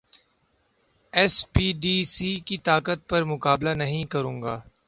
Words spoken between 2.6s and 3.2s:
طاقت